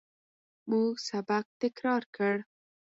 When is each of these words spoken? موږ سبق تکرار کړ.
موږ 0.69 0.93
سبق 1.09 1.45
تکرار 1.61 2.03
کړ. 2.15 2.35